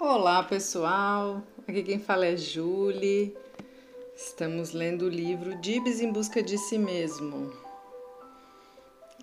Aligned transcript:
Olá 0.00 0.44
pessoal, 0.44 1.42
aqui 1.66 1.82
quem 1.82 1.98
fala 1.98 2.24
é 2.24 2.36
Julie. 2.36 3.36
Estamos 4.16 4.70
lendo 4.70 5.06
o 5.06 5.08
livro 5.08 5.56
Dibs 5.56 6.00
em 6.00 6.12
Busca 6.12 6.40
de 6.40 6.56
Si 6.56 6.78
Mesmo. 6.78 7.52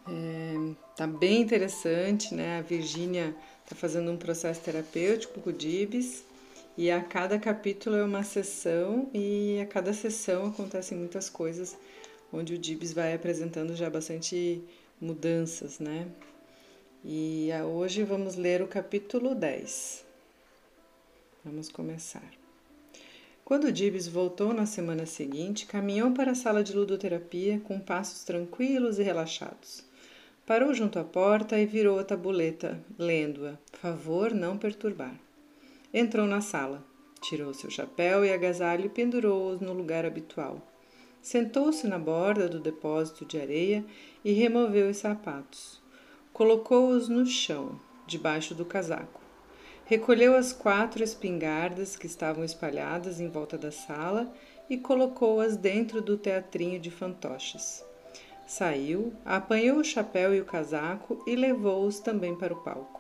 É, 0.05 0.75
tá 0.97 1.07
bem 1.07 1.39
interessante, 1.39 2.35
né? 2.35 2.59
A 2.59 2.61
Virgínia 2.61 3.33
está 3.63 3.73
fazendo 3.73 4.11
um 4.11 4.17
processo 4.17 4.59
terapêutico 4.59 5.39
com 5.39 5.49
o 5.49 5.53
Dibs 5.53 6.25
e 6.77 6.91
a 6.91 7.01
cada 7.01 7.39
capítulo 7.39 7.95
é 7.95 8.03
uma 8.03 8.23
sessão 8.23 9.09
e 9.13 9.61
a 9.61 9.65
cada 9.65 9.93
sessão 9.93 10.47
acontecem 10.47 10.97
muitas 10.97 11.29
coisas 11.29 11.77
onde 12.33 12.53
o 12.53 12.57
Dibs 12.57 12.91
vai 12.91 13.13
apresentando 13.13 13.77
já 13.77 13.89
bastante 13.89 14.61
mudanças, 14.99 15.79
né? 15.79 16.05
E 17.01 17.47
hoje 17.65 18.03
vamos 18.03 18.35
ler 18.35 18.61
o 18.61 18.67
capítulo 18.67 19.33
10. 19.33 20.04
Vamos 21.45 21.69
começar. 21.69 22.27
Quando 23.43 23.71
Dibs 23.71 24.07
voltou 24.07 24.51
na 24.51 24.65
semana 24.65 25.05
seguinte, 25.05 25.67
caminhou 25.67 26.09
para 26.11 26.31
a 26.31 26.35
sala 26.35 26.63
de 26.63 26.73
ludoterapia 26.73 27.61
com 27.63 27.79
passos 27.79 28.23
tranquilos 28.23 28.97
e 28.97 29.03
relaxados. 29.03 29.85
Parou 30.43 30.73
junto 30.73 30.97
à 30.97 31.03
porta 31.03 31.59
e 31.59 31.67
virou 31.67 31.99
a 31.99 32.03
tabuleta, 32.03 32.83
lendo-a: 32.97 33.59
Favor 33.73 34.33
não 34.33 34.57
perturbar. 34.57 35.13
Entrou 35.93 36.25
na 36.25 36.41
sala, 36.41 36.83
tirou 37.21 37.53
seu 37.53 37.69
chapéu 37.69 38.25
e 38.25 38.33
agasalho 38.33 38.87
e 38.87 38.89
pendurou-os 38.89 39.61
no 39.61 39.71
lugar 39.71 40.03
habitual. 40.03 40.59
Sentou-se 41.21 41.85
na 41.85 41.99
borda 41.99 42.49
do 42.49 42.59
depósito 42.59 43.23
de 43.23 43.39
areia 43.39 43.85
e 44.23 44.31
removeu 44.31 44.89
os 44.89 44.97
sapatos. 44.97 45.79
Colocou-os 46.33 47.07
no 47.07 47.23
chão, 47.23 47.79
debaixo 48.07 48.55
do 48.55 48.65
casaco. 48.65 49.24
Recolheu 49.87 50.35
as 50.35 50.51
quatro 50.51 51.03
espingardas 51.03 51.95
que 51.95 52.07
estavam 52.07 52.43
espalhadas 52.43 53.19
em 53.19 53.29
volta 53.29 53.55
da 53.55 53.71
sala 53.71 54.33
e 54.67 54.79
colocou-as 54.79 55.55
dentro 55.55 56.01
do 56.01 56.17
teatrinho 56.17 56.79
de 56.79 56.89
fantoches. 56.89 57.85
Saiu, 58.47 59.13
apanhou 59.23 59.77
o 59.77 59.83
chapéu 59.83 60.33
e 60.33 60.41
o 60.41 60.45
casaco 60.45 61.23
e 61.27 61.35
levou-os 61.35 61.99
também 61.99 62.35
para 62.35 62.51
o 62.51 62.63
palco. 62.63 62.99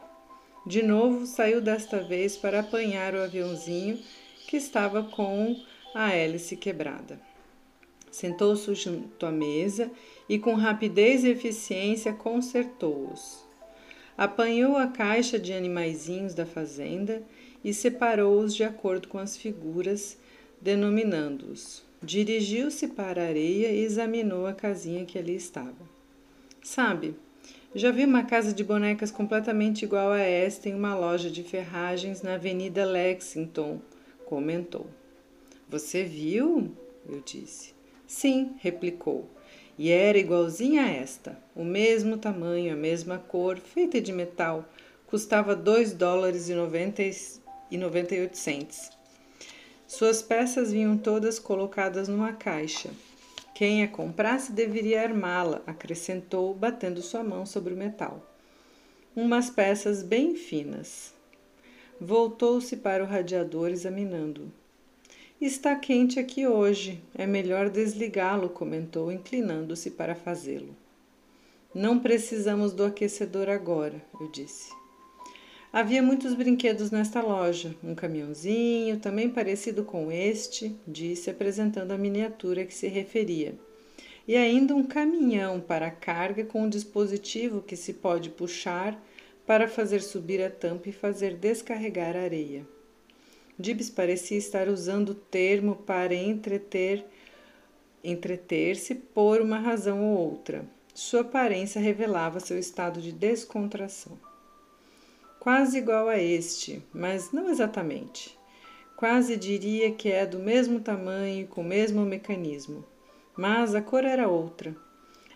De 0.63 0.83
novo 0.83 1.25
saiu 1.25 1.59
desta 1.59 2.03
vez 2.03 2.37
para 2.37 2.59
apanhar 2.59 3.15
o 3.15 3.21
aviãozinho 3.21 3.99
que 4.47 4.57
estava 4.57 5.01
com 5.01 5.55
a 5.95 6.13
hélice 6.13 6.55
quebrada. 6.55 7.19
Sentou-se 8.11 8.73
junto 8.75 9.25
à 9.25 9.31
mesa 9.31 9.91
e, 10.29 10.37
com 10.37 10.53
rapidez 10.53 11.23
e 11.23 11.29
eficiência, 11.29 12.13
consertou-os 12.13 13.44
apanhou 14.17 14.77
a 14.77 14.87
caixa 14.87 15.37
de 15.37 15.53
animaizinhos 15.53 16.33
da 16.33 16.45
fazenda 16.45 17.21
e 17.63 17.73
separou-os 17.73 18.55
de 18.55 18.63
acordo 18.63 19.07
com 19.07 19.17
as 19.17 19.35
figuras, 19.35 20.17
denominando-os. 20.61 21.83
Dirigiu-se 22.01 22.87
para 22.89 23.23
a 23.23 23.27
areia 23.27 23.71
e 23.71 23.83
examinou 23.83 24.45
a 24.45 24.53
casinha 24.53 25.05
que 25.05 25.17
ali 25.17 25.35
estava. 25.35 25.95
Sabe, 26.63 27.15
já 27.73 27.91
vi 27.91 28.05
uma 28.05 28.23
casa 28.23 28.53
de 28.53 28.63
bonecas 28.63 29.11
completamente 29.11 29.83
igual 29.83 30.11
a 30.11 30.19
esta 30.19 30.69
em 30.69 30.75
uma 30.75 30.95
loja 30.95 31.29
de 31.29 31.43
ferragens 31.43 32.21
na 32.21 32.35
Avenida 32.35 32.85
Lexington, 32.85 33.81
comentou. 34.25 34.87
Você 35.67 36.03
viu? 36.03 36.71
Eu 37.07 37.21
disse. 37.25 37.73
Sim, 38.07 38.53
replicou 38.59 39.29
e 39.77 39.91
era 39.91 40.17
igualzinha 40.17 40.83
a 40.83 40.89
esta, 40.89 41.37
o 41.55 41.63
mesmo 41.63 42.17
tamanho, 42.17 42.73
a 42.73 42.75
mesma 42.75 43.17
cor, 43.17 43.57
feita 43.57 43.99
de 43.99 44.11
metal, 44.11 44.65
custava 45.05 45.55
dois 45.55 45.93
dólares 45.93 46.49
noventa 46.49 47.01
e 47.69 47.77
98 47.77 48.37
centes. 48.37 48.89
Suas 49.87 50.21
peças 50.21 50.71
vinham 50.71 50.97
todas 50.97 51.39
colocadas 51.39 52.07
numa 52.07 52.33
caixa. 52.33 52.89
Quem 53.53 53.83
a 53.83 53.87
comprasse 53.87 54.51
deveria 54.51 55.01
armá-la, 55.01 55.61
acrescentou, 55.65 56.53
batendo 56.53 57.01
sua 57.01 57.23
mão 57.23 57.45
sobre 57.45 57.73
o 57.73 57.77
metal. 57.77 58.21
Umas 59.15 59.49
peças 59.49 60.03
bem 60.03 60.35
finas. 60.35 61.13
Voltou-se 61.99 62.75
para 62.75 63.03
o 63.03 63.07
radiador 63.07 63.69
examinando-o. 63.69 64.64
Está 65.45 65.75
quente 65.75 66.19
aqui 66.19 66.47
hoje. 66.47 66.99
É 67.13 67.27
melhor 67.27 67.69
desligá-lo, 67.69 68.49
comentou, 68.49 69.11
inclinando-se 69.11 69.91
para 69.91 70.15
fazê-lo. 70.15 70.75
Não 71.71 71.99
precisamos 71.99 72.73
do 72.73 72.83
aquecedor 72.83 73.47
agora, 73.47 74.03
eu 74.19 74.27
disse. 74.31 74.73
Havia 75.71 76.01
muitos 76.01 76.33
brinquedos 76.33 76.89
nesta 76.89 77.21
loja, 77.21 77.75
um 77.83 77.93
caminhãozinho, 77.93 78.99
também 78.99 79.29
parecido 79.29 79.83
com 79.83 80.11
este, 80.11 80.75
disse, 80.87 81.29
apresentando 81.29 81.91
a 81.91 81.97
miniatura 81.97 82.65
que 82.65 82.73
se 82.73 82.87
referia, 82.87 83.53
e 84.27 84.35
ainda 84.35 84.73
um 84.73 84.83
caminhão 84.83 85.61
para 85.61 85.91
carga 85.91 86.43
com 86.43 86.63
um 86.63 86.69
dispositivo 86.69 87.61
que 87.61 87.75
se 87.75 87.93
pode 87.93 88.31
puxar 88.31 88.99
para 89.45 89.67
fazer 89.67 90.01
subir 90.01 90.41
a 90.41 90.49
tampa 90.49 90.89
e 90.89 90.91
fazer 90.91 91.35
descarregar 91.35 92.15
a 92.15 92.21
areia. 92.21 92.65
Dibs 93.57 93.89
parecia 93.89 94.37
estar 94.37 94.67
usando 94.67 95.09
o 95.09 95.15
termo 95.15 95.75
para 95.77 96.13
entreter 96.13 97.05
entreter-se 98.03 98.93
por 98.93 99.41
uma 99.41 99.57
razão 99.57 100.03
ou 100.03 100.17
outra. 100.17 100.63
Sua 100.93 101.21
aparência 101.21 101.81
revelava 101.81 102.39
seu 102.39 102.59
estado 102.59 103.01
de 103.01 103.11
descontração. 103.11 104.19
Quase 105.39 105.77
igual 105.77 106.07
a 106.07 106.17
este, 106.17 106.83
mas 106.93 107.31
não 107.31 107.49
exatamente. 107.49 108.37
Quase 108.95 109.35
diria 109.35 109.91
que 109.91 110.11
é 110.11 110.25
do 110.25 110.39
mesmo 110.39 110.79
tamanho 110.79 111.41
e 111.41 111.47
com 111.47 111.61
o 111.61 111.65
mesmo 111.65 112.01
mecanismo. 112.05 112.85
Mas 113.35 113.75
a 113.75 113.81
cor 113.81 114.03
era 114.03 114.27
outra. 114.27 114.75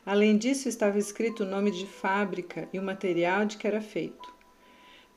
Além 0.05 0.37
disso, 0.37 0.69
estava 0.69 0.97
escrito 0.97 1.43
o 1.43 1.47
nome 1.47 1.71
de 1.71 1.85
fábrica 1.85 2.69
e 2.71 2.79
o 2.79 2.83
material 2.83 3.45
de 3.45 3.57
que 3.57 3.67
era 3.67 3.81
feito. 3.81 4.38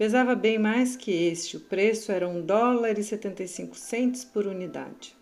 Pesava 0.03 0.35
bem 0.35 0.59
mais 0.59 0.97
que 0.97 1.13
este, 1.13 1.57
o 1.57 1.61
preço 1.61 2.11
era 2.11 2.29
um 2.29 2.45
dólar 2.45 2.99
e 2.99 3.05
75 3.05 3.77
centes 3.77 4.25
por 4.25 4.49
unidade. 4.49 5.15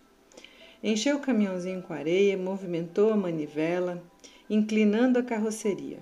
Encheu 0.83 1.17
o 1.17 1.19
caminhãozinho 1.19 1.83
com 1.83 1.93
areia, 1.93 2.35
movimentou 2.35 3.13
a 3.13 3.15
manivela, 3.15 4.03
inclinando 4.49 5.19
a 5.19 5.23
carroceria. 5.23 5.99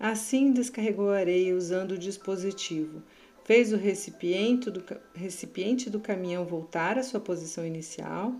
Assim 0.00 0.50
descarregou 0.50 1.10
a 1.10 1.18
areia 1.18 1.54
usando 1.54 1.92
o 1.92 1.98
dispositivo, 1.98 3.04
fez 3.44 3.72
o 3.72 3.76
recipiente 3.76 4.68
do, 4.68 4.82
recipiente 5.14 5.88
do 5.88 6.00
caminhão 6.00 6.44
voltar 6.44 6.98
à 6.98 7.04
sua 7.04 7.20
posição 7.20 7.64
inicial, 7.64 8.34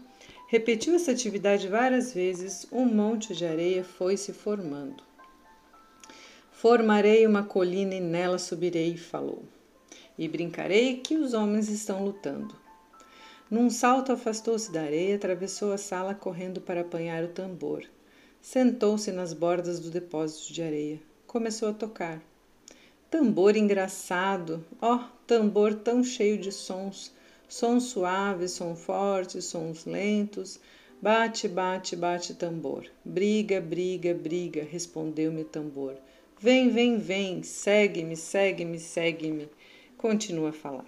repetiu 0.48 0.96
essa 0.96 1.12
atividade 1.12 1.68
várias 1.68 2.12
vezes, 2.12 2.66
um 2.72 2.84
monte 2.84 3.32
de 3.32 3.46
areia 3.46 3.84
foi 3.84 4.16
se 4.16 4.32
formando. 4.32 5.04
Formarei 6.50 7.24
uma 7.24 7.44
colina 7.44 7.94
e 7.94 8.00
nela 8.00 8.38
subirei, 8.38 8.96
falou 8.96 9.44
e 10.18 10.26
brincarei 10.26 10.96
que 10.96 11.16
os 11.16 11.32
homens 11.32 11.68
estão 11.68 12.04
lutando. 12.04 12.54
Num 13.50 13.70
salto 13.70 14.12
afastou-se 14.12 14.70
da 14.70 14.82
areia, 14.82 15.16
atravessou 15.16 15.72
a 15.72 15.78
sala 15.78 16.14
correndo 16.14 16.60
para 16.60 16.82
apanhar 16.82 17.24
o 17.24 17.28
tambor. 17.28 17.84
Sentou-se 18.42 19.10
nas 19.12 19.32
bordas 19.32 19.80
do 19.80 19.90
depósito 19.90 20.52
de 20.52 20.62
areia. 20.62 21.00
Começou 21.26 21.70
a 21.70 21.72
tocar. 21.72 22.20
Tambor 23.10 23.56
engraçado, 23.56 24.62
ó, 24.82 24.96
oh, 24.96 25.04
tambor 25.26 25.74
tão 25.74 26.04
cheio 26.04 26.36
de 26.36 26.52
sons, 26.52 27.10
sons 27.48 27.84
suaves, 27.84 28.50
sons 28.50 28.80
fortes, 28.80 29.46
sons 29.46 29.86
lentos. 29.86 30.60
Bate, 31.00 31.48
bate, 31.48 31.96
bate 31.96 32.34
tambor. 32.34 32.84
Briga, 33.02 33.60
briga, 33.62 34.12
briga, 34.12 34.62
respondeu-me 34.62 35.42
o 35.42 35.46
tambor. 35.46 35.94
Vem, 36.38 36.68
vem, 36.68 36.98
vem, 36.98 37.42
segue-me, 37.42 38.16
segue-me, 38.16 38.78
segue-me 38.78 39.48
continua 39.98 40.50
a 40.50 40.52
falar. 40.52 40.86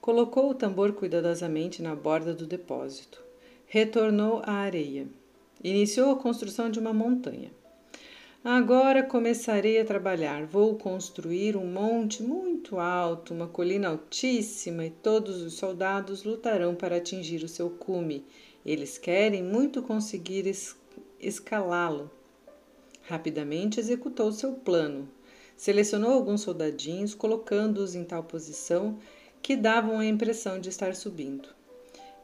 Colocou 0.00 0.50
o 0.50 0.54
tambor 0.54 0.92
cuidadosamente 0.92 1.82
na 1.82 1.94
borda 1.94 2.32
do 2.32 2.46
depósito. 2.46 3.22
Retornou 3.66 4.40
à 4.44 4.52
areia. 4.52 5.08
Iniciou 5.62 6.12
a 6.12 6.16
construção 6.16 6.70
de 6.70 6.78
uma 6.78 6.92
montanha. 6.92 7.50
Agora 8.44 9.02
começarei 9.02 9.80
a 9.80 9.84
trabalhar. 9.84 10.46
Vou 10.46 10.76
construir 10.76 11.56
um 11.56 11.66
monte 11.66 12.22
muito 12.22 12.78
alto, 12.78 13.34
uma 13.34 13.48
colina 13.48 13.88
altíssima, 13.88 14.86
e 14.86 14.90
todos 14.90 15.42
os 15.42 15.54
soldados 15.54 16.22
lutarão 16.22 16.72
para 16.72 16.98
atingir 16.98 17.42
o 17.42 17.48
seu 17.48 17.68
cume. 17.68 18.24
Eles 18.64 18.98
querem 18.98 19.42
muito 19.42 19.82
conseguir 19.82 20.46
es 20.46 20.76
escalá-lo. 21.18 22.08
Rapidamente 23.02 23.80
executou 23.80 24.30
seu 24.30 24.52
plano. 24.52 25.08
Selecionou 25.56 26.12
alguns 26.12 26.42
soldadinhos, 26.42 27.14
colocando-os 27.14 27.94
em 27.94 28.04
tal 28.04 28.22
posição 28.22 28.98
que 29.40 29.56
davam 29.56 29.98
a 29.98 30.06
impressão 30.06 30.60
de 30.60 30.68
estar 30.68 30.94
subindo. 30.94 31.48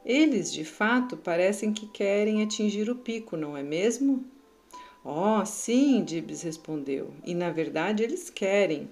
Eles, 0.05 0.51
de 0.51 0.65
fato, 0.65 1.17
parecem 1.17 1.73
que 1.73 1.87
querem 1.87 2.43
atingir 2.43 2.89
o 2.89 2.95
pico, 2.95 3.37
não 3.37 3.55
é 3.55 3.63
mesmo? 3.63 4.25
Oh, 5.03 5.45
sim, 5.45 6.03
Dibs 6.03 6.41
respondeu. 6.41 7.13
E 7.25 7.33
na 7.33 7.49
verdade 7.49 8.03
eles 8.03 8.29
querem. 8.29 8.89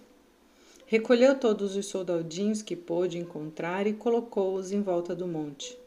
Recolheu 0.86 1.40
todos 1.40 1.76
os 1.76 1.86
soldadinhos 1.86 2.62
que 2.62 2.76
pôde 2.76 3.18
encontrar 3.18 3.88
e 3.88 3.94
colocou-os 3.94 4.72
em 4.72 4.82
volta 4.82 5.16
do 5.16 5.28
monte. 5.28 5.78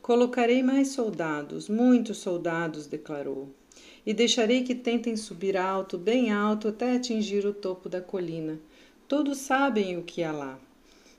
Colocarei 0.00 0.62
mais 0.62 0.88
soldados, 0.88 1.68
muitos 1.68 2.18
soldados, 2.18 2.86
declarou, 2.86 3.48
e 4.08 4.14
deixarei 4.14 4.62
que 4.62 4.74
tentem 4.74 5.18
subir 5.18 5.54
alto, 5.54 5.98
bem 5.98 6.32
alto, 6.32 6.68
até 6.68 6.96
atingir 6.96 7.44
o 7.44 7.52
topo 7.52 7.90
da 7.90 8.00
colina. 8.00 8.58
Todos 9.06 9.36
sabem 9.36 9.98
o 9.98 10.02
que 10.02 10.22
há 10.22 10.32
lá, 10.32 10.58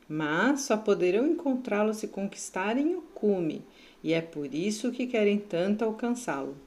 mas 0.07 0.61
só 0.61 0.75
poderão 0.75 1.27
encontrá-lo 1.27 1.93
se 1.93 2.07
conquistarem 2.07 2.95
o 2.95 3.01
cume, 3.13 3.61
e 4.03 4.11
é 4.11 4.21
por 4.21 4.55
isso 4.55 4.91
que 4.91 5.05
querem 5.05 5.37
tanto 5.37 5.85
alcançá-lo. 5.85 6.57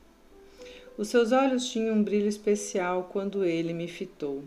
Os 0.96 1.08
seus 1.08 1.32
olhos 1.32 1.68
tinham 1.68 1.96
um 1.96 2.04
brilho 2.04 2.28
especial 2.28 3.08
quando 3.12 3.44
ele 3.44 3.72
me 3.72 3.88
fitou. 3.88 4.44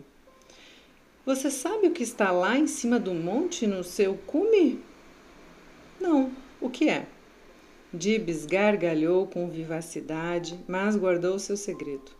Você 1.26 1.50
sabe 1.50 1.88
o 1.88 1.92
que 1.92 2.02
está 2.02 2.30
lá 2.30 2.56
em 2.56 2.66
cima 2.66 2.98
do 2.98 3.12
monte 3.12 3.66
no 3.66 3.84
seu 3.84 4.14
cume? 4.26 4.80
Não, 6.00 6.30
o 6.58 6.70
que 6.70 6.88
é? 6.88 7.06
Dibs 7.96 8.44
gargalhou 8.44 9.26
com 9.26 9.48
vivacidade, 9.48 10.62
mas 10.68 10.94
guardou 10.96 11.38
seu 11.38 11.56
segredo. 11.56 12.12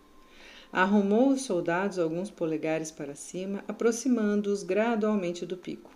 Arrumou 0.72 1.28
os 1.28 1.42
soldados 1.42 1.98
alguns 1.98 2.30
polegares 2.30 2.90
para 2.90 3.14
cima, 3.14 3.62
aproximando-os 3.68 4.62
gradualmente 4.62 5.44
do 5.44 5.56
pico. 5.56 5.90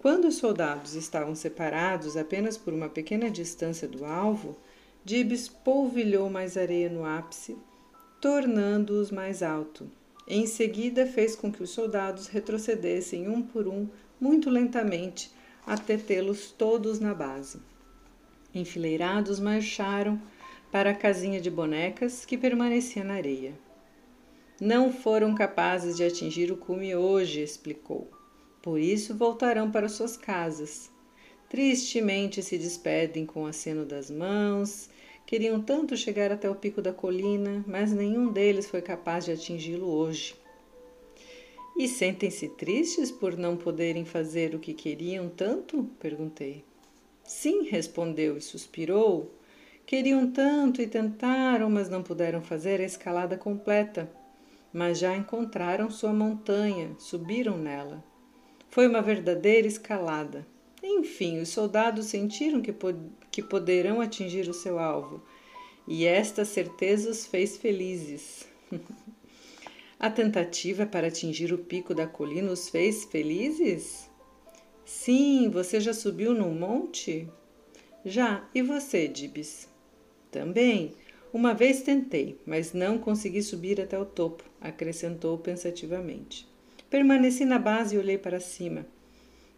Quando 0.00 0.26
os 0.26 0.34
soldados 0.34 0.94
estavam 0.94 1.36
separados 1.36 2.16
apenas 2.16 2.58
por 2.58 2.74
uma 2.74 2.88
pequena 2.88 3.30
distância 3.30 3.86
do 3.86 4.04
alvo, 4.04 4.56
Dibs 5.04 5.48
polvilhou 5.48 6.28
mais 6.28 6.56
areia 6.56 6.90
no 6.90 7.04
ápice, 7.04 7.56
tornando-os 8.20 9.12
mais 9.12 9.40
alto. 9.40 9.88
Em 10.26 10.46
seguida, 10.46 11.06
fez 11.06 11.36
com 11.36 11.52
que 11.52 11.62
os 11.62 11.70
soldados 11.70 12.26
retrocedessem 12.26 13.28
um 13.28 13.40
por 13.40 13.68
um, 13.68 13.88
muito 14.20 14.50
lentamente, 14.50 15.30
até 15.64 15.96
tê-los 15.96 16.50
todos 16.50 16.98
na 16.98 17.14
base. 17.14 17.60
Enfileirados, 18.58 19.38
marcharam 19.38 20.20
para 20.72 20.90
a 20.90 20.94
casinha 20.94 21.40
de 21.40 21.50
bonecas 21.50 22.24
que 22.24 22.36
permanecia 22.36 23.04
na 23.04 23.14
areia. 23.14 23.52
Não 24.60 24.92
foram 24.92 25.34
capazes 25.34 25.96
de 25.96 26.04
atingir 26.04 26.50
o 26.50 26.56
cume 26.56 26.96
hoje, 26.96 27.40
explicou. 27.40 28.10
Por 28.62 28.80
isso 28.80 29.14
voltarão 29.14 29.70
para 29.70 29.88
suas 29.88 30.16
casas. 30.16 30.90
Tristemente 31.48 32.42
se 32.42 32.58
despedem 32.58 33.24
com 33.24 33.46
aceno 33.46 33.84
das 33.84 34.10
mãos 34.10 34.88
Queriam 35.26 35.60
tanto 35.60 35.96
chegar 35.96 36.30
até 36.30 36.48
o 36.48 36.54
pico 36.54 36.80
da 36.80 36.92
colina, 36.92 37.64
mas 37.66 37.90
nenhum 37.90 38.30
deles 38.30 38.70
foi 38.70 38.80
capaz 38.80 39.24
de 39.24 39.32
atingi-lo 39.32 39.88
hoje. 39.88 40.36
E 41.76 41.88
sentem-se 41.88 42.48
tristes 42.50 43.10
por 43.10 43.36
não 43.36 43.56
poderem 43.56 44.04
fazer 44.04 44.54
o 44.54 44.60
que 44.60 44.72
queriam 44.72 45.28
tanto? 45.28 45.90
perguntei. 45.98 46.64
Sim, 47.26 47.62
respondeu 47.64 48.36
e 48.36 48.40
suspirou. 48.40 49.34
Queriam 49.84 50.30
tanto 50.30 50.80
e 50.80 50.86
tentaram, 50.86 51.68
mas 51.68 51.88
não 51.88 52.02
puderam 52.02 52.40
fazer 52.40 52.80
a 52.80 52.84
escalada 52.84 53.36
completa. 53.36 54.10
Mas 54.72 54.98
já 54.98 55.16
encontraram 55.16 55.90
sua 55.90 56.12
montanha, 56.12 56.94
subiram 56.98 57.58
nela. 57.58 58.02
Foi 58.68 58.86
uma 58.86 59.02
verdadeira 59.02 59.66
escalada. 59.66 60.46
Enfim, 60.82 61.40
os 61.40 61.48
soldados 61.48 62.06
sentiram 62.06 62.60
que, 62.60 62.72
pod 62.72 62.98
que 63.30 63.42
poderão 63.42 64.00
atingir 64.00 64.48
o 64.48 64.54
seu 64.54 64.78
alvo, 64.78 65.22
e 65.86 66.04
esta 66.04 66.44
certeza 66.44 67.10
os 67.10 67.26
fez 67.26 67.56
felizes. 67.56 68.46
A 69.98 70.10
tentativa 70.10 70.84
para 70.84 71.06
atingir 71.08 71.52
o 71.52 71.58
pico 71.58 71.94
da 71.94 72.06
colina 72.06 72.52
os 72.52 72.68
fez 72.68 73.04
felizes? 73.06 74.10
Sim, 74.86 75.50
você 75.50 75.80
já 75.80 75.92
subiu 75.92 76.32
no 76.32 76.48
monte? 76.48 77.28
Já, 78.04 78.48
e 78.54 78.62
você, 78.62 79.08
Dibs? 79.08 79.68
Também. 80.30 80.94
Uma 81.32 81.52
vez 81.52 81.82
tentei, 81.82 82.38
mas 82.46 82.72
não 82.72 82.96
consegui 82.96 83.42
subir 83.42 83.80
até 83.80 83.98
o 83.98 84.04
topo, 84.04 84.44
acrescentou 84.60 85.36
pensativamente. 85.38 86.46
Permaneci 86.88 87.44
na 87.44 87.58
base 87.58 87.96
e 87.96 87.98
olhei 87.98 88.16
para 88.16 88.38
cima. 88.38 88.86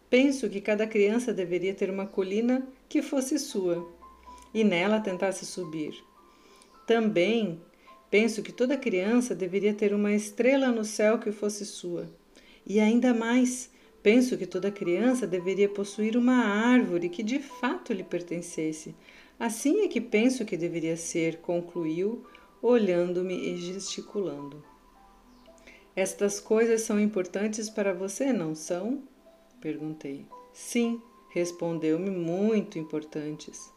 Penso 0.09 0.49
que 0.49 0.59
cada 0.59 0.87
criança 0.87 1.31
deveria 1.31 1.75
ter 1.75 1.91
uma 1.91 2.07
colina 2.07 2.67
que 2.89 3.03
fosse 3.03 3.37
sua 3.37 3.87
e 4.51 4.63
nela 4.63 4.99
tentasse 4.99 5.45
subir. 5.45 5.93
Também 6.87 7.61
penso 8.09 8.41
que 8.41 8.51
toda 8.51 8.75
criança 8.75 9.35
deveria 9.35 9.75
ter 9.75 9.93
uma 9.93 10.11
estrela 10.11 10.71
no 10.71 10.83
céu 10.83 11.19
que 11.19 11.31
fosse 11.31 11.67
sua. 11.67 12.09
E 12.65 12.79
ainda 12.79 13.13
mais, 13.13 13.69
penso 14.01 14.37
que 14.37 14.45
toda 14.45 14.71
criança 14.71 15.27
deveria 15.27 15.69
possuir 15.69 16.17
uma 16.17 16.45
árvore 16.45 17.09
que 17.09 17.23
de 17.23 17.39
fato 17.39 17.93
lhe 17.93 18.03
pertencesse. 18.03 18.95
Assim 19.39 19.81
é 19.81 19.87
que 19.87 20.01
penso 20.01 20.45
que 20.45 20.57
deveria 20.57 20.97
ser, 20.97 21.37
concluiu, 21.37 22.25
olhando-me 22.61 23.35
e 23.35 23.57
gesticulando. 23.57 24.63
Estas 25.95 26.39
coisas 26.39 26.81
são 26.81 26.99
importantes 26.99 27.69
para 27.69 27.93
você, 27.93 28.31
não 28.31 28.53
são? 28.55 29.03
Perguntei. 29.61 30.25
Sim, 30.53 31.01
respondeu-me, 31.29 32.09
muito 32.09 32.79
importantes. 32.79 33.71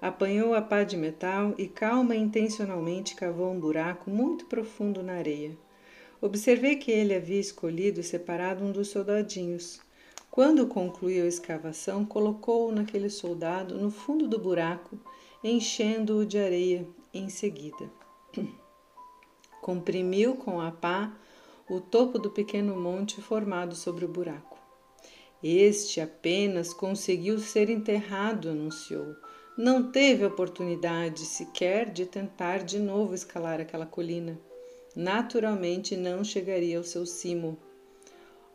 Apanhou 0.00 0.54
a 0.54 0.60
pá 0.60 0.84
de 0.84 0.96
metal 0.96 1.54
e 1.56 1.66
calma 1.66 2.14
e 2.14 2.20
intencionalmente 2.20 3.14
cavou 3.14 3.50
um 3.50 3.58
buraco 3.58 4.10
muito 4.10 4.44
profundo 4.46 5.02
na 5.02 5.14
areia. 5.14 5.56
Observei 6.26 6.74
que 6.74 6.90
ele 6.90 7.14
havia 7.14 7.38
escolhido 7.38 8.00
e 8.00 8.02
separado 8.02 8.64
um 8.64 8.72
dos 8.72 8.88
soldadinhos. 8.88 9.78
Quando 10.28 10.66
concluiu 10.66 11.24
a 11.24 11.28
escavação, 11.28 12.04
colocou-o 12.04 12.72
naquele 12.72 13.08
soldado 13.08 13.78
no 13.78 13.92
fundo 13.92 14.26
do 14.26 14.36
buraco, 14.36 14.98
enchendo-o 15.42 16.26
de 16.26 16.36
areia 16.36 16.84
em 17.14 17.28
seguida. 17.28 17.88
Comprimiu 19.62 20.34
com 20.34 20.60
a 20.60 20.72
pá 20.72 21.16
o 21.70 21.80
topo 21.80 22.18
do 22.18 22.32
pequeno 22.32 22.74
monte 22.74 23.22
formado 23.22 23.76
sobre 23.76 24.04
o 24.04 24.08
buraco. 24.08 24.58
Este 25.40 26.00
apenas 26.00 26.74
conseguiu 26.74 27.38
ser 27.38 27.70
enterrado, 27.70 28.50
anunciou. 28.50 29.14
Não 29.56 29.92
teve 29.92 30.24
oportunidade 30.24 31.20
sequer 31.20 31.92
de 31.92 32.04
tentar 32.04 32.64
de 32.64 32.80
novo 32.80 33.14
escalar 33.14 33.60
aquela 33.60 33.86
colina. 33.86 34.36
Naturalmente 34.96 35.94
não 35.94 36.24
chegaria 36.24 36.78
ao 36.78 36.82
seu 36.82 37.04
cimo. 37.04 37.58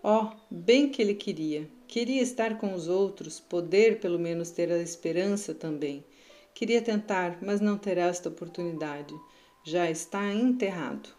Oh, 0.04 0.32
bem 0.50 0.90
que 0.90 1.00
ele 1.00 1.14
queria. 1.14 1.70
Queria 1.88 2.24
estar 2.24 2.58
com 2.58 2.74
os 2.74 2.88
outros, 2.88 3.40
poder 3.40 4.00
pelo 4.00 4.18
menos 4.18 4.50
ter 4.50 4.72
a 4.72 4.82
esperança 4.82 5.54
também. 5.54 6.04
Queria 6.56 6.82
tentar, 6.82 7.38
mas 7.44 7.62
não 7.62 7.78
terá 7.78 8.08
esta 8.08 8.30
oportunidade. 8.30 9.14
Já 9.64 9.92
está 9.92 10.34
enterrado. 10.34 11.10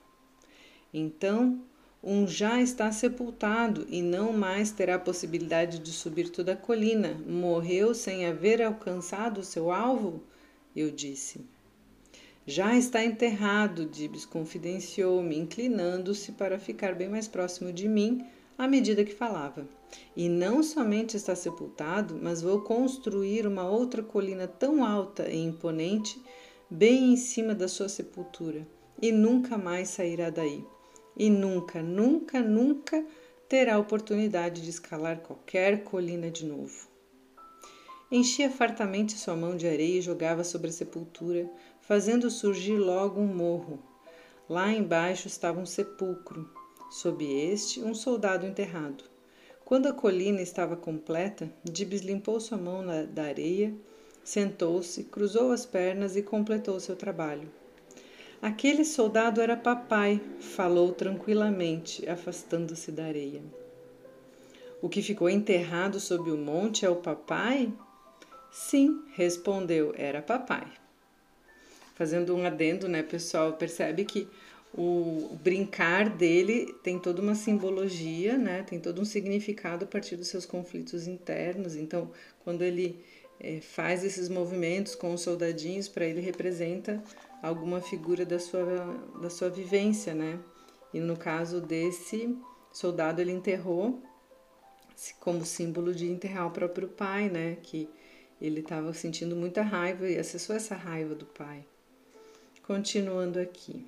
Então 0.93 1.63
um 2.03 2.27
já 2.27 2.61
está 2.61 2.91
sepultado 2.91 3.87
e 3.89 4.03
não 4.03 4.33
mais 4.33 4.73
terá 4.73 4.99
possibilidade 4.99 5.79
de 5.79 5.93
subir 5.93 6.31
toda 6.31 6.55
a 6.55 6.57
colina. 6.57 7.15
Morreu 7.25 7.95
sem 7.95 8.27
haver 8.27 8.61
alcançado 8.61 9.39
o 9.39 9.45
seu 9.45 9.71
alvo? 9.71 10.21
Eu 10.75 10.91
disse. 10.91 11.47
Já 12.47 12.77
está 12.77 13.05
enterrado, 13.05 13.87
Dibs 13.87 14.25
confidenciou-me, 14.25 15.39
inclinando-se 15.39 16.33
para 16.33 16.59
ficar 16.59 16.95
bem 16.95 17.09
mais 17.09 17.29
próximo 17.29 17.73
de 17.73 17.89
mim 17.89 18.27
à 18.59 18.67
medida 18.67 19.05
que 19.05 19.15
falava. 19.15 19.67
E 20.17 20.29
não 20.29 20.63
somente 20.63 21.17
está 21.17 21.35
sepultado, 21.35 22.19
mas 22.21 22.43
vou 22.43 22.61
construir 22.61 23.47
uma 23.47 23.69
outra 23.69 24.03
colina 24.03 24.49
tão 24.49 24.85
alta 24.85 25.29
e 25.29 25.37
imponente, 25.37 26.21
bem 26.69 27.13
em 27.13 27.17
cima 27.17 27.55
da 27.55 27.69
sua 27.69 27.89
sepultura, 27.89 28.67
e 29.01 29.13
nunca 29.13 29.57
mais 29.57 29.89
sairá 29.89 30.31
daí 30.31 30.65
e 31.17 31.29
nunca, 31.29 31.83
nunca, 31.83 32.41
nunca 32.41 33.05
terá 33.49 33.79
oportunidade 33.79 34.63
de 34.63 34.71
escalar 34.71 35.21
qualquer 35.21 35.85
colina 35.85 36.31
de 36.31 36.47
novo. 36.47 36.92
Enchia 38.15 38.51
fartamente 38.51 39.17
sua 39.17 39.35
mão 39.35 39.57
de 39.57 39.67
areia 39.67 39.99
e 39.99 40.03
jogava 40.03 40.45
sobre 40.45 40.69
a 40.69 40.73
sepultura, 40.73 41.51
fazendo 41.81 42.31
surgir 42.31 42.77
logo 42.77 43.19
um 43.19 43.27
morro. 43.27 43.83
Lá 44.47 44.71
embaixo 44.71 45.29
estava 45.29 45.59
um 45.59 45.65
sepulcro, 45.65 46.47
sob 46.91 47.25
este, 47.25 47.81
um 47.81 47.95
soldado 47.95 48.45
enterrado. 48.45 49.05
Quando 49.65 49.87
a 49.87 49.95
colina 49.95 50.43
estava 50.43 50.77
completa, 50.77 51.51
Dibs 51.65 52.03
limpou 52.03 52.39
sua 52.39 52.59
mão 52.59 52.83
na, 52.83 53.05
da 53.05 53.23
areia, 53.23 53.75
sentou-se, 54.23 55.05
cruzou 55.05 55.51
as 55.51 55.65
pernas 55.65 56.15
e 56.15 56.21
completou 56.21 56.79
seu 56.81 56.95
trabalho. 56.95 57.51
Aquele 58.43 58.85
soldado 58.85 59.41
era 59.41 59.57
papai, 59.57 60.21
falou 60.39 60.93
tranquilamente, 60.93 62.07
afastando-se 62.07 62.93
da 62.93 63.07
areia. 63.07 63.43
O 64.83 64.89
que 64.91 65.01
ficou 65.01 65.31
enterrado 65.31 65.99
sob 65.99 66.31
o 66.31 66.37
monte 66.37 66.85
é 66.85 66.91
o 66.91 66.97
papai? 66.97 67.73
Sim, 68.53 69.03
respondeu, 69.15 69.95
era 69.97 70.21
papai. 70.21 70.67
Fazendo 71.95 72.37
um 72.37 72.45
adendo, 72.45 72.87
né, 72.87 73.03
pessoal? 73.03 73.55
Percebe 73.55 74.05
que 74.05 74.29
o 74.75 75.35
brincar 75.43 76.11
dele 76.11 76.75
tem 76.83 76.99
toda 76.99 77.23
uma 77.23 77.35
simbologia, 77.35 78.37
né? 78.37 78.63
Tem 78.63 78.79
todo 78.79 79.01
um 79.01 79.07
significado 79.07 79.87
a 79.87 79.89
partir 79.89 80.17
dos 80.17 80.29
seus 80.29 80.45
conflitos 80.45 81.07
internos. 81.07 81.77
Então, 81.77 82.11
quando 82.45 82.61
ele 82.61 83.03
é, 83.41 83.59
faz 83.63 84.05
esses 84.05 84.29
movimentos 84.29 84.95
com 84.95 85.15
os 85.15 85.23
soldadinhos, 85.23 85.89
para 85.89 86.05
ele 86.05 86.21
representa 86.21 87.03
alguma 87.43 87.81
figura 87.81 88.27
da 88.27 88.39
sua, 88.39 88.65
da 89.21 89.31
sua 89.31 89.49
vivência, 89.49 90.13
né? 90.13 90.39
E 90.93 91.01
no 91.01 91.17
caso 91.17 91.59
desse 91.59 92.37
soldado, 92.71 93.23
ele 93.23 93.33
enterrou 93.33 94.03
como 95.21 95.45
símbolo 95.47 95.95
de 95.95 96.07
enterrar 96.07 96.47
o 96.47 96.51
próprio 96.51 96.89
pai, 96.89 97.31
né? 97.31 97.57
Que 97.63 97.89
ele 98.43 98.59
estava 98.59 98.93
sentindo 98.93 99.37
muita 99.37 99.63
raiva 99.63 100.09
e 100.09 100.19
acessou 100.19 100.57
essa 100.57 100.75
raiva 100.75 101.15
do 101.15 101.25
pai. 101.25 101.65
Continuando 102.67 103.39
aqui. 103.39 103.87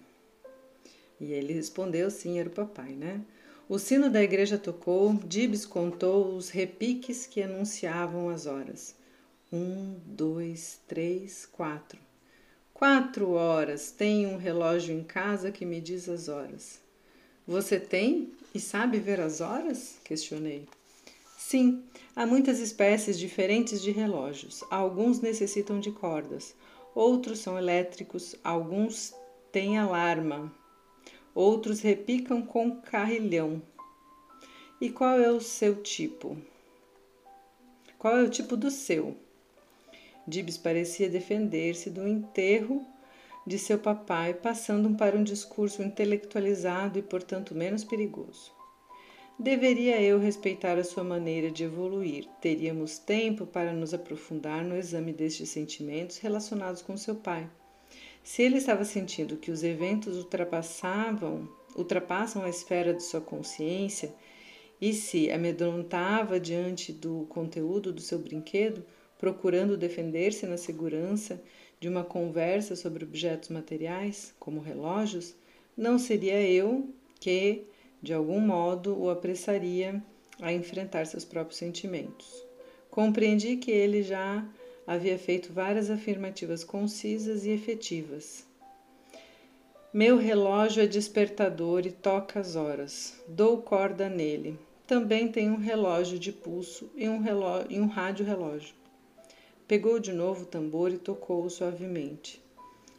E 1.21 1.33
ele 1.33 1.53
respondeu: 1.53 2.09
sim, 2.09 2.39
era 2.39 2.49
o 2.49 2.53
papai, 2.53 2.93
né? 2.93 3.21
O 3.69 3.79
sino 3.79 4.09
da 4.09 4.23
igreja 4.23 4.57
tocou, 4.57 5.13
Dibs 5.15 5.67
contou 5.67 6.37
os 6.37 6.51
repiques 6.51 7.27
que 7.27 7.43
anunciavam 7.43 8.29
as 8.29 8.47
horas. 8.47 8.95
Um, 9.53 9.97
dois, 10.07 10.79
três, 10.87 11.47
quatro. 11.51 11.99
Quatro 12.73 13.31
horas. 13.33 13.91
Tenho 13.91 14.31
um 14.31 14.37
relógio 14.37 14.95
em 14.95 15.03
casa 15.03 15.51
que 15.51 15.65
me 15.65 15.81
diz 15.81 16.09
as 16.09 16.29
horas. 16.29 16.81
Você 17.47 17.81
tem 17.81 18.33
e 18.55 18.61
sabe 18.61 18.99
ver 18.99 19.21
as 19.21 19.41
horas? 19.41 19.97
Questionei. 20.05 20.69
Sim, 21.47 21.85
há 22.17 22.25
muitas 22.25 22.59
espécies 22.59 23.19
diferentes 23.19 23.83
de 23.83 23.91
relógios. 23.91 24.65
Alguns 24.71 25.21
necessitam 25.21 25.79
de 25.79 25.93
cordas, 25.93 26.57
outros 26.95 27.41
são 27.41 27.59
elétricos, 27.59 28.35
alguns 28.43 29.15
têm 29.53 29.77
alarma, 29.77 30.51
outros 31.35 31.81
repicam 31.81 32.41
com 32.41 32.81
carrilhão. 32.81 33.61
E 34.81 34.89
qual 34.89 35.21
é 35.21 35.31
o 35.31 35.39
seu 35.39 35.83
tipo? 35.83 36.35
Qual 37.99 38.17
é 38.17 38.23
o 38.23 38.31
tipo 38.31 38.57
do 38.57 38.71
seu? 38.71 39.15
Dibs 40.27 40.57
parecia 40.57 41.11
defender-se 41.11 41.91
do 41.91 42.09
enterro 42.09 42.87
de 43.47 43.59
seu 43.59 43.79
papai, 43.79 44.33
passando 44.33 44.97
para 44.97 45.15
um 45.15 45.23
discurso 45.23 45.83
intelectualizado 45.83 46.99
e, 46.99 47.03
portanto, 47.03 47.55
menos 47.55 47.85
perigoso. 47.85 48.54
Deveria 49.39 50.01
eu 50.01 50.21
respeitar 50.21 50.79
a 50.79 50.85
sua 50.85 51.03
maneira 51.03 51.51
de 51.51 51.65
evoluir. 51.65 52.29
Teríamos 52.41 52.99
tempo 52.99 53.45
para 53.45 53.73
nos 53.73 53.93
aprofundar 53.93 54.65
no 54.65 54.77
exame 54.77 55.13
destes 55.13 55.51
sentimentos 55.51 56.19
relacionados 56.19 56.83
com 56.83 56.97
seu 56.97 57.17
pai. 57.17 57.51
Se 58.23 58.43
ele 58.43 58.59
estava 58.59 58.85
sentindo 58.85 59.37
que 59.37 59.51
os 59.51 59.65
eventos 59.65 60.17
ultrapassavam, 60.17 61.49
ultrapassam 61.77 62.45
a 62.45 62.49
esfera 62.49 62.95
de 62.95 63.03
sua 63.03 63.21
consciência 63.21 64.15
e 64.81 64.93
se 64.93 65.29
amedrontava 65.33 66.39
diante 66.39 66.93
do 66.93 67.27
conteúdo 67.29 67.93
do 67.93 68.01
seu 68.01 68.21
brinquedo, 68.21 68.85
procurando 69.19 69.77
defender-se 69.77 70.47
na 70.47 70.57
segurança 70.57 71.43
de 71.81 71.89
uma 71.89 72.05
conversa 72.05 72.77
sobre 72.77 73.05
objetos 73.05 73.49
materiais, 73.49 74.33
como 74.39 74.61
relógios, 74.61 75.35
não 75.77 75.99
seria 75.99 76.41
eu 76.41 76.89
que, 77.19 77.65
de 78.05 78.13
algum 78.13 78.39
modo, 78.39 78.95
o 79.01 79.09
apressaria 79.09 80.01
a 80.39 80.53
enfrentar 80.53 81.07
seus 81.07 81.25
próprios 81.25 81.57
sentimentos. 81.57 82.45
Compreendi 82.91 83.57
que 83.57 83.71
ele 83.71 84.03
já 84.03 84.47
havia 84.87 85.19
feito 85.19 85.55
várias 85.55 85.89
afirmativas 85.89 86.63
concisas 86.63 87.47
e 87.47 87.51
efetivas. 87.51 88.47
Meu 89.91 90.19
relógio 90.19 90.83
é 90.83 90.87
despertador 90.87 91.87
e 91.87 91.93
toca 91.93 92.39
as 92.41 92.57
horas. 92.57 93.19
Dou 93.27 93.63
corda 93.63 94.07
nele. 94.07 94.59
Também 94.87 95.29
tem 95.29 95.51
um 95.51 95.57
relógio 95.57 96.19
de 96.19 96.31
pulso 96.31 96.91
e 96.95 97.09
um, 97.09 97.21
relógio, 97.21 97.73
e 97.73 97.81
um 97.81 97.87
rádio 97.87 98.27
relógio. 98.27 98.75
Pegou 99.67 99.99
de 99.99 100.13
novo 100.13 100.43
o 100.43 100.47
tambor 100.47 100.93
e 100.93 100.99
tocou-o 100.99 101.49
suavemente. 101.49 102.43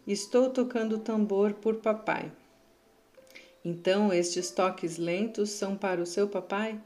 Estou 0.08 0.50
tocando 0.50 0.96
o 0.96 1.00
tambor 1.00 1.54
por 1.54 1.76
papai. 1.76 2.32
Então 3.66 4.14
estes 4.14 4.52
toques 4.52 5.00
lentos 5.00 5.50
são 5.50 5.76
para 5.76 6.00
o 6.00 6.06
seu 6.06 6.28
papai? 6.28 6.80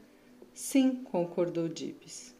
Sim, 0.54 1.04
concordou 1.04 1.68
Dibs. 1.68 2.34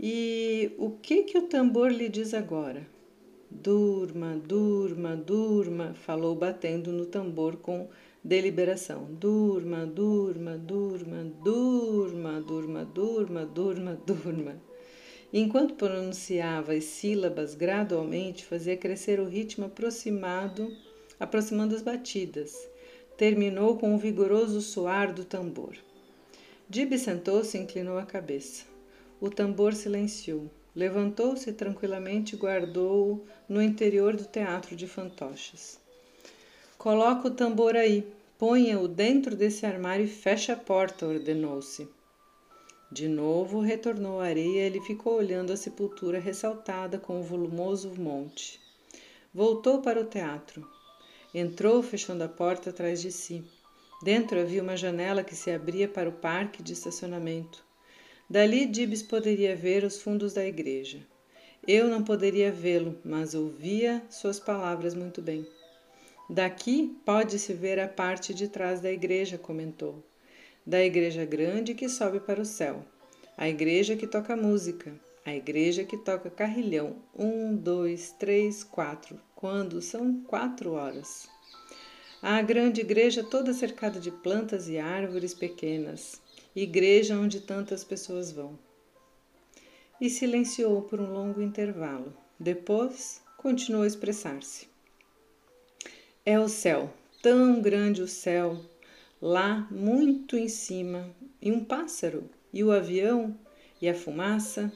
E 0.00 0.72
o 0.78 0.90
que 0.90 1.24
que 1.24 1.36
o 1.36 1.42
tambor 1.42 1.92
lhe 1.92 2.08
diz 2.08 2.32
agora? 2.32 2.86
Durma, 3.50 4.34
durma, 4.36 5.14
durma, 5.14 5.92
falou 5.92 6.34
batendo 6.34 6.90
no 6.90 7.04
tambor 7.04 7.56
com 7.56 7.90
deliberação. 8.24 9.04
Durma, 9.04 9.84
durma, 9.84 10.56
durma, 10.56 11.22
durma, 11.44 12.40
durma, 12.40 12.84
durma, 12.86 13.44
durma, 13.44 14.00
durma. 14.06 14.56
Enquanto 15.30 15.74
pronunciava 15.74 16.72
as 16.72 16.84
sílabas 16.84 17.54
gradualmente, 17.54 18.46
fazia 18.46 18.78
crescer 18.78 19.20
o 19.20 19.28
ritmo 19.28 19.66
aproximado, 19.66 20.74
aproximando 21.20 21.74
as 21.74 21.82
batidas. 21.82 22.71
Terminou 23.22 23.76
com 23.76 23.94
um 23.94 23.98
vigoroso 23.98 24.60
soar 24.60 25.14
do 25.14 25.24
tambor. 25.24 25.76
Dib 26.68 26.98
sentou-se 26.98 27.56
e 27.56 27.60
inclinou 27.60 27.96
a 27.96 28.04
cabeça. 28.04 28.64
O 29.20 29.30
tambor 29.30 29.74
silenciou. 29.74 30.50
Levantou-se 30.74 31.52
tranquilamente 31.52 32.34
e 32.34 32.36
guardou-o 32.36 33.24
no 33.48 33.62
interior 33.62 34.16
do 34.16 34.24
teatro 34.24 34.74
de 34.74 34.88
fantoches. 34.88 35.78
Coloca 36.76 37.28
o 37.28 37.30
tambor 37.30 37.76
aí, 37.76 38.04
ponha-o 38.36 38.88
dentro 38.88 39.36
desse 39.36 39.64
armário 39.64 40.04
e 40.04 40.08
feche 40.08 40.50
a 40.50 40.56
porta, 40.56 41.06
ordenou-se. 41.06 41.88
De 42.90 43.06
novo 43.06 43.60
retornou 43.60 44.20
à 44.20 44.24
areia 44.24 44.62
e 44.62 44.66
ele 44.66 44.80
ficou 44.80 45.14
olhando 45.18 45.52
a 45.52 45.56
sepultura 45.56 46.18
ressaltada 46.18 46.98
com 46.98 47.20
o 47.20 47.22
volumoso 47.22 47.94
monte. 47.96 48.58
Voltou 49.32 49.80
para 49.80 50.00
o 50.00 50.06
teatro. 50.06 50.68
Entrou, 51.34 51.82
fechando 51.82 52.22
a 52.24 52.28
porta 52.28 52.70
atrás 52.70 53.00
de 53.00 53.10
si. 53.10 53.42
Dentro 54.02 54.38
havia 54.38 54.62
uma 54.62 54.76
janela 54.76 55.24
que 55.24 55.34
se 55.34 55.50
abria 55.50 55.88
para 55.88 56.08
o 56.08 56.12
parque 56.12 56.62
de 56.62 56.72
estacionamento. 56.72 57.64
Dali 58.28 58.66
Dibs 58.66 59.02
poderia 59.02 59.56
ver 59.56 59.84
os 59.84 60.00
fundos 60.00 60.34
da 60.34 60.44
igreja. 60.44 60.98
Eu 61.66 61.88
não 61.88 62.02
poderia 62.02 62.50
vê-lo, 62.50 62.98
mas 63.04 63.34
ouvia 63.34 64.02
suas 64.10 64.40
palavras 64.40 64.94
muito 64.94 65.22
bem. 65.22 65.46
Daqui 66.28 66.96
pode-se 67.04 67.52
ver 67.54 67.78
a 67.78 67.86
parte 67.86 68.34
de 68.34 68.48
trás 68.48 68.80
da 68.80 68.90
igreja, 68.90 69.38
comentou. 69.38 70.02
Da 70.66 70.82
igreja 70.82 71.24
grande 71.24 71.74
que 71.74 71.88
sobe 71.88 72.20
para 72.20 72.40
o 72.40 72.44
céu. 72.44 72.84
A 73.36 73.48
igreja 73.48 73.96
que 73.96 74.06
toca 74.06 74.36
música. 74.36 74.92
A 75.24 75.34
igreja 75.34 75.84
que 75.84 75.96
toca 75.96 76.28
carrilhão. 76.28 76.96
Um, 77.16 77.54
dois, 77.54 78.10
três, 78.18 78.64
quatro. 78.64 79.20
Quando 79.42 79.82
são 79.82 80.22
quatro 80.22 80.74
horas. 80.74 81.28
A 82.22 82.40
grande 82.42 82.80
igreja 82.80 83.24
toda 83.24 83.52
cercada 83.52 83.98
de 83.98 84.12
plantas 84.12 84.68
e 84.68 84.78
árvores 84.78 85.34
pequenas 85.34 86.22
igreja 86.54 87.18
onde 87.18 87.40
tantas 87.40 87.82
pessoas 87.82 88.30
vão. 88.30 88.56
E 90.00 90.08
silenciou 90.08 90.82
por 90.82 91.00
um 91.00 91.12
longo 91.12 91.42
intervalo. 91.42 92.14
Depois 92.38 93.20
continuou 93.36 93.82
a 93.82 93.86
expressar-se. 93.88 94.68
É 96.24 96.38
o 96.38 96.48
céu, 96.48 96.94
tão 97.20 97.60
grande 97.60 98.00
o 98.00 98.06
céu, 98.06 98.60
lá 99.20 99.66
muito 99.72 100.36
em 100.36 100.46
cima, 100.46 101.10
e 101.40 101.50
um 101.50 101.64
pássaro, 101.64 102.30
e 102.52 102.62
o 102.62 102.70
avião, 102.70 103.36
e 103.80 103.88
a 103.88 103.94
fumaça. 103.94 104.72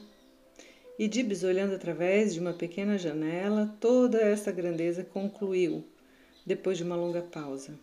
E 0.97 1.07
Dibs, 1.07 1.43
olhando 1.43 1.75
através 1.75 2.33
de 2.33 2.39
uma 2.39 2.53
pequena 2.53 2.97
janela, 2.97 3.75
toda 3.79 4.19
essa 4.19 4.51
grandeza 4.51 5.03
concluiu, 5.03 5.83
depois 6.45 6.77
de 6.77 6.83
uma 6.83 6.95
longa 6.95 7.21
pausa. 7.21 7.77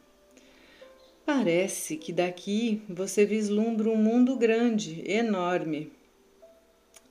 Parece 1.24 1.96
que 1.96 2.12
daqui 2.12 2.82
você 2.88 3.24
vislumbra 3.24 3.88
um 3.88 3.96
mundo 3.96 4.36
grande, 4.36 5.02
enorme. 5.10 5.90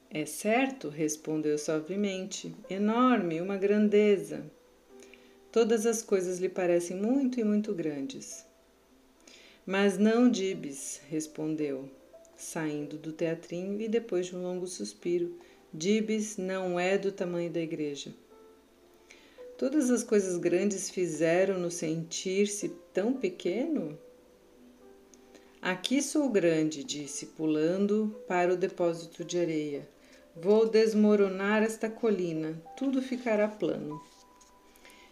É 0.10 0.26
certo, 0.26 0.90
respondeu 0.90 1.58
suavemente. 1.58 2.54
Enorme, 2.70 3.42
uma 3.42 3.58
grandeza. 3.58 4.46
Todas 5.52 5.88
as 5.88 6.04
coisas 6.04 6.40
lhe 6.40 6.50
parecem 6.50 6.96
muito 6.96 7.40
e 7.40 7.44
muito 7.44 7.74
grandes. 7.74 8.46
Mas 9.66 9.98
não 9.98 10.30
Dibs, 10.30 11.02
respondeu, 11.10 11.90
saindo 12.36 12.98
do 12.98 13.12
teatrinho 13.12 13.82
e 13.82 13.88
depois 13.88 14.28
de 14.28 14.36
um 14.36 14.44
longo 14.44 14.68
suspiro. 14.68 15.36
Dibs 15.76 16.38
não 16.38 16.80
é 16.80 17.00
do 17.00 17.12
tamanho 17.12 17.50
da 17.50 17.60
igreja. 17.60 18.14
Todas 19.58 19.90
as 19.90 20.04
coisas 20.04 20.38
grandes 20.38 20.88
fizeram-no 20.88 21.72
sentir-se 21.72 22.70
tão 22.94 23.14
pequeno? 23.14 23.98
Aqui 25.60 26.00
sou 26.00 26.30
grande, 26.30 26.84
disse, 26.84 27.26
pulando 27.26 28.16
para 28.28 28.54
o 28.54 28.58
depósito 28.58 29.24
de 29.26 29.40
areia. 29.40 29.90
Vou 30.36 30.70
desmoronar 30.70 31.64
esta 31.64 31.90
colina, 31.90 32.62
tudo 32.78 33.02
ficará 33.02 33.48
plano. 33.48 34.00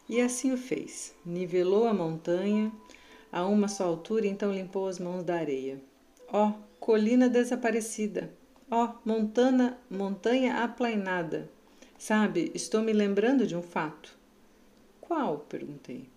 E 0.08 0.22
assim 0.22 0.54
o 0.54 0.58
fez. 0.58 1.16
Nivelou 1.26 1.88
a 1.88 1.94
montanha 1.94 2.72
a 3.32 3.48
uma 3.48 3.68
só 3.68 3.86
altura, 3.86 4.28
então 4.28 4.54
limpou 4.54 4.88
as 4.88 5.00
mãos 5.00 5.24
da 5.24 5.38
areia. 5.38 5.82
Ó, 6.32 6.50
oh, 6.50 6.54
colina 6.80 7.28
desaparecida! 7.28 8.32
Ó, 8.74 8.86
oh, 8.86 8.96
montana, 9.04 9.78
montanha 9.90 10.64
aplainada! 10.64 11.50
Sabe, 12.00 12.54
estou 12.56 12.82
me 12.82 12.94
lembrando 12.94 13.46
de 13.46 13.54
um 13.54 13.62
fato. 13.62 14.18
Qual? 15.02 15.40
perguntei. 15.40 16.08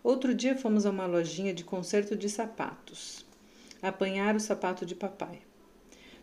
Outro 0.00 0.32
dia 0.32 0.56
fomos 0.56 0.86
a 0.86 0.90
uma 0.90 1.06
lojinha 1.06 1.52
de 1.52 1.64
conserto 1.64 2.14
de 2.14 2.28
sapatos. 2.28 3.26
Apanhar 3.82 4.36
o 4.36 4.40
sapato 4.40 4.86
de 4.86 4.94
papai. 4.94 5.40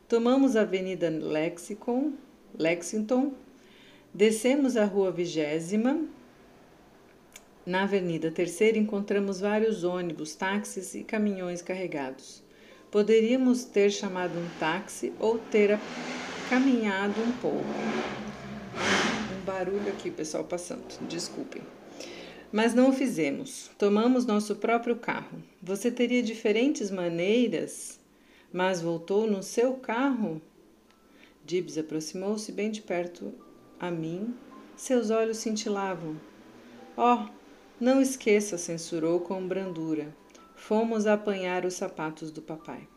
Tomamos 0.08 0.56
a 0.56 0.62
Avenida 0.62 1.10
Lexington, 1.10 2.14
Lexington 2.58 3.34
descemos 4.14 4.78
a 4.78 4.86
Rua 4.86 5.12
Vigésima. 5.12 6.06
Na 7.66 7.84
Avenida 7.84 8.32
Terceira 8.32 8.78
encontramos 8.78 9.42
vários 9.42 9.84
ônibus, 9.84 10.36
táxis 10.36 10.96
e 10.96 11.04
caminhões 11.04 11.62
carregados. 11.62 12.48
Poderíamos 12.92 13.64
ter 13.64 13.92
chamado 13.92 14.38
um 14.40 14.50
táxi 14.60 15.14
ou 15.20 15.38
ter 15.38 15.80
caminhado 16.50 17.22
um 17.22 17.32
pouco. 17.34 17.64
Um 19.38 19.46
barulho 19.46 19.90
aqui, 19.90 20.10
pessoal 20.10 20.44
passando, 20.44 20.84
desculpem. 21.08 21.62
Mas 22.52 22.74
não 22.74 22.90
o 22.90 22.94
fizemos. 22.94 23.70
Tomamos 23.78 24.26
nosso 24.26 24.56
próprio 24.56 24.96
carro. 24.96 25.44
Você 25.62 25.92
teria 25.92 26.24
diferentes 26.24 26.90
maneiras, 26.90 28.00
mas 28.52 28.82
voltou 28.82 29.28
no 29.28 29.44
seu 29.44 29.74
carro? 29.74 30.42
Dibs 31.46 31.78
aproximou-se 31.78 32.52
bem 32.52 32.72
de 32.72 32.82
perto 32.82 33.32
a 33.80 33.92
mim. 33.92 34.34
Seus 34.76 35.12
olhos 35.12 35.38
cintilavam. 35.38 36.20
Oh, 36.98 37.28
não 37.80 38.02
esqueça, 38.02 38.58
censurou 38.58 39.20
com 39.20 39.48
brandura. 39.48 40.12
Fomos 40.60 41.08
apanhar 41.08 41.66
os 41.66 41.76
sapatos 41.76 42.32
do 42.32 42.44
papai. 42.44 42.88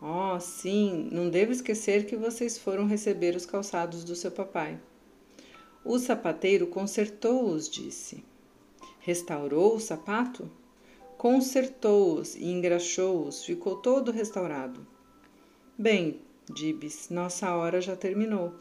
Oh, 0.00 0.38
sim, 0.40 1.10
não 1.12 1.28
devo 1.28 1.52
esquecer 1.52 2.06
que 2.06 2.16
vocês 2.16 2.56
foram 2.56 2.86
receber 2.86 3.34
os 3.36 3.44
calçados 3.44 4.02
do 4.02 4.14
seu 4.14 4.30
papai. 4.30 4.80
O 5.84 5.98
sapateiro 5.98 6.68
consertou-os, 6.68 7.68
disse. 7.68 8.24
Restaurou 9.00 9.74
o 9.74 9.80
sapato? 9.80 10.48
Consertou-os 11.18 12.34
e 12.36 12.46
engraxou-os, 12.46 13.44
ficou 13.44 13.76
todo 13.76 14.12
restaurado. 14.12 14.86
Bem, 15.76 16.20
Dibs, 16.48 17.10
nossa 17.10 17.54
hora 17.54 17.80
já 17.80 17.96
terminou. 17.96 18.54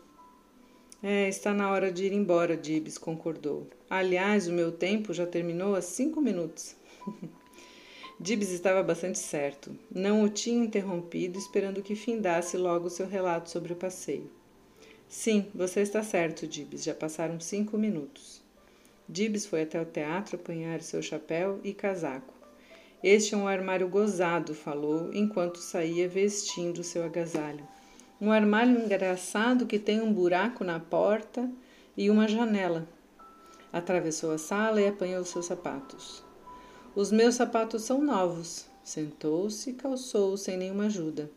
É, 1.01 1.29
está 1.29 1.53
na 1.53 1.71
hora 1.71 1.91
de 1.91 2.05
ir 2.05 2.12
embora, 2.12 2.57
Dibs 2.57 2.97
concordou. 2.97 3.67
Aliás, 3.89 4.47
o 4.47 4.51
meu 4.51 4.71
tempo 4.71 5.13
já 5.13 5.27
terminou 5.27 5.75
há 5.75 5.81
cinco 5.81 6.19
minutos. 6.19 6.75
Dibs 8.24 8.51
estava 8.51 8.82
bastante 8.82 9.20
certo. 9.20 9.77
Não 9.94 10.24
o 10.24 10.30
tinha 10.30 10.63
interrompido, 10.63 11.38
esperando 11.38 11.84
que 11.84 11.94
findasse 11.94 12.56
logo 12.56 12.89
seu 12.89 13.06
relato 13.06 13.50
sobre 13.50 13.74
o 13.74 13.75
passeio. 13.75 14.32
Sim, 15.10 15.48
você 15.53 15.82
está 15.82 16.01
certo, 16.01 16.48
Dibs. 16.48 16.86
Já 16.86 16.96
passaram 16.96 17.38
cinco 17.42 17.77
minutos. 17.77 18.42
Dibs 19.10 19.46
foi 19.46 19.63
até 19.63 19.82
o 19.82 19.86
teatro 19.86 20.38
apanhar 20.38 20.82
seu 20.82 21.01
chapéu 21.01 21.60
e 21.65 21.74
casaco. 21.74 22.34
Este 23.03 23.36
é 23.36 23.38
um 23.38 23.46
armário 23.46 23.89
gozado, 23.89 24.56
falou, 24.56 25.13
enquanto 25.13 25.58
saía 25.58 26.08
vestindo 26.08 26.82
seu 26.82 27.03
agasalho. 27.03 27.68
Um 28.22 28.32
armário 28.32 28.86
engraçado 28.86 29.65
que 29.65 29.77
tem 29.77 30.00
um 30.00 30.13
buraco 30.13 30.63
na 30.63 30.80
porta 30.80 31.51
e 31.98 32.10
uma 32.10 32.25
janela. 32.30 32.88
Atravessou 33.74 34.32
a 34.32 34.38
sala 34.38 34.82
e 34.82 34.88
apanhou 34.88 35.25
seus 35.25 35.48
sapatos. 35.48 36.24
Os 36.95 37.12
meus 37.12 37.35
sapatos 37.35 37.81
são 37.81 38.03
novos. 38.03 38.65
Sentou-se 38.83 39.71
e 39.71 39.73
calçou 39.73 40.38
sem 40.38 40.57
nenhuma 40.57 40.85
ajuda. 40.85 41.29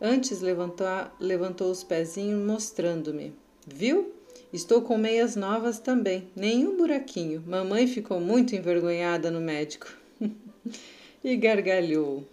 Antes 0.00 0.40
levantou, 0.40 0.86
levantou 1.20 1.70
os 1.70 1.84
pezinhos 1.84 2.44
mostrando-me. 2.44 3.32
Viu? 3.64 4.12
Estou 4.52 4.82
com 4.82 4.98
meias 4.98 5.36
novas 5.36 5.78
também, 5.78 6.28
nenhum 6.34 6.76
buraquinho. 6.76 7.44
Mamãe 7.46 7.86
ficou 7.86 8.18
muito 8.18 8.56
envergonhada 8.56 9.30
no 9.30 9.40
médico. 9.40 9.86
e 11.22 11.36
gargalhou. 11.36 12.24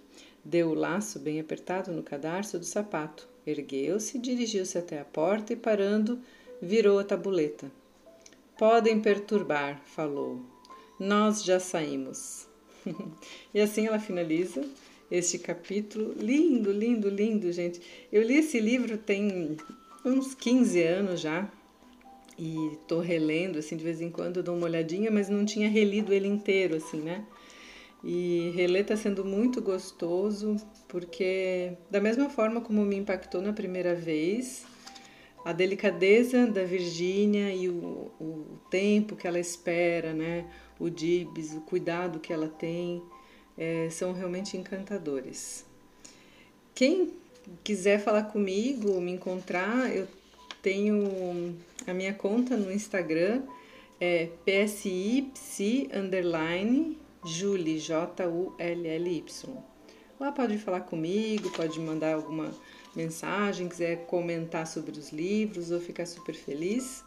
Deu 0.43 0.69
o 0.69 0.73
laço 0.73 1.19
bem 1.19 1.39
apertado 1.39 1.91
no 1.91 2.01
cadarço 2.01 2.57
do 2.57 2.65
sapato. 2.65 3.27
Ergueu-se, 3.45 4.17
dirigiu-se 4.17 4.77
até 4.77 4.99
a 4.99 5.05
porta 5.05 5.53
e, 5.53 5.55
parando, 5.55 6.19
virou 6.59 6.97
a 6.97 7.03
tabuleta. 7.03 7.71
Podem 8.57 8.99
perturbar, 8.99 9.81
falou. 9.85 10.39
Nós 10.99 11.43
já 11.43 11.59
saímos. 11.59 12.47
e 13.53 13.59
assim 13.59 13.87
ela 13.87 13.99
finaliza 13.99 14.63
este 15.09 15.37
capítulo. 15.39 16.13
Lindo, 16.17 16.71
lindo, 16.71 17.09
lindo, 17.09 17.51
gente. 17.51 17.81
Eu 18.11 18.23
li 18.23 18.37
esse 18.37 18.59
livro 18.59 18.97
tem 18.97 19.57
uns 20.03 20.33
15 20.35 20.81
anos 20.83 21.21
já, 21.21 21.49
e 22.37 22.77
tô 22.87 22.99
relendo, 22.99 23.59
assim, 23.59 23.77
de 23.77 23.83
vez 23.83 24.01
em 24.01 24.09
quando 24.09 24.43
dou 24.43 24.55
uma 24.55 24.65
olhadinha, 24.65 25.09
mas 25.09 25.29
não 25.29 25.45
tinha 25.45 25.69
relido 25.69 26.13
ele 26.13 26.27
inteiro, 26.27 26.75
assim, 26.75 26.99
né? 26.99 27.25
E 28.03 28.51
reler 28.55 28.85
tá 28.85 28.95
sendo 28.95 29.23
muito 29.23 29.61
gostoso, 29.61 30.57
porque 30.87 31.73
da 31.89 32.01
mesma 32.01 32.29
forma 32.29 32.61
como 32.61 32.85
me 32.85 32.97
impactou 32.97 33.41
na 33.41 33.53
primeira 33.53 33.95
vez, 33.95 34.65
a 35.45 35.53
delicadeza 35.53 36.47
da 36.47 36.63
Virgínia 36.63 37.53
e 37.53 37.69
o, 37.69 38.12
o 38.19 38.60
tempo 38.71 39.15
que 39.15 39.27
ela 39.27 39.39
espera, 39.39 40.12
né? 40.12 40.43
O 40.79 40.89
Dibs, 40.89 41.53
o 41.53 41.62
cuidado 41.62 42.19
que 42.19 42.34
ela 42.34 42.47
tem, 42.47 43.03
é, 43.55 43.88
são 43.91 44.12
realmente 44.12 44.58
encantadores. 44.58 45.63
Quem 46.73 47.13
quiser 47.63 47.99
falar 47.99 48.23
comigo, 48.23 48.99
me 48.99 49.12
encontrar, 49.12 49.95
eu 49.95 50.08
tenho 50.63 51.55
a 51.86 51.93
minha 51.93 52.13
conta 52.13 52.58
no 52.58 52.71
Instagram, 52.71 53.43
é 54.01 54.29
psipsi 54.43 55.88
underline 55.93 56.97
Julie, 57.23 57.79
J-U-L-L-Y. 57.79 59.23
Lá 60.19 60.31
pode 60.31 60.58
falar 60.58 60.81
comigo, 60.81 61.51
pode 61.51 61.79
mandar 61.79 62.15
alguma 62.15 62.51
mensagem, 62.95 63.67
quiser 63.67 64.05
comentar 64.05 64.65
sobre 64.65 64.91
os 64.97 65.12
livros, 65.12 65.71
ou 65.71 65.79
ficar 65.79 66.05
super 66.05 66.34
feliz. 66.34 67.03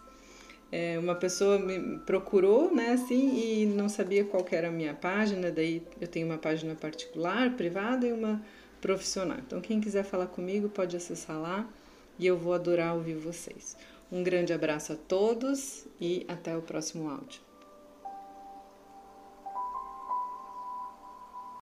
É, 0.70 0.98
uma 0.98 1.14
pessoa 1.14 1.58
me 1.58 1.98
procurou, 2.00 2.74
né, 2.74 2.90
assim, 2.90 3.62
e 3.62 3.66
não 3.66 3.88
sabia 3.88 4.24
qual 4.24 4.44
era 4.50 4.68
a 4.68 4.70
minha 4.70 4.92
página, 4.92 5.50
daí 5.50 5.82
eu 6.00 6.06
tenho 6.06 6.26
uma 6.26 6.36
página 6.36 6.74
particular, 6.74 7.56
privada 7.56 8.06
e 8.06 8.12
uma 8.12 8.42
profissional. 8.80 9.38
Então, 9.38 9.60
quem 9.60 9.80
quiser 9.80 10.04
falar 10.04 10.26
comigo 10.26 10.68
pode 10.68 10.96
acessar 10.96 11.40
lá 11.40 11.68
e 12.18 12.26
eu 12.26 12.36
vou 12.36 12.52
adorar 12.52 12.94
ouvir 12.94 13.14
vocês. 13.14 13.76
Um 14.10 14.22
grande 14.22 14.52
abraço 14.52 14.92
a 14.92 14.96
todos 14.96 15.86
e 16.00 16.24
até 16.28 16.56
o 16.56 16.62
próximo 16.62 17.08
áudio. 17.08 17.47